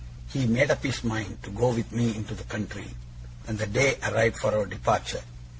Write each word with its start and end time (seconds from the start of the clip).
He 0.29 0.47
made 0.47 0.71
up 0.71 0.81
his 0.81 1.03
mind 1.03 1.43
to 1.43 1.51
go 1.51 1.69
with 1.75 1.91
me 1.91 2.15
into 2.15 2.33
the 2.33 2.43
country, 2.45 2.95
and 3.47 3.59
the 3.59 3.67
day 3.67 3.99
arrived 4.01 4.37
for 4.37 4.51
our 4.51 4.65
departure. 4.65 5.21